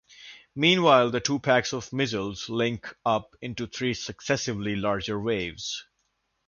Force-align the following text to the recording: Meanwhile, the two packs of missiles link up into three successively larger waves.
Meanwhile, 0.55 1.11
the 1.11 1.19
two 1.19 1.37
packs 1.37 1.73
of 1.73 1.93
missiles 1.93 2.49
link 2.49 2.95
up 3.05 3.35
into 3.39 3.67
three 3.67 3.93
successively 3.93 4.75
larger 4.75 5.19
waves. 5.21 5.83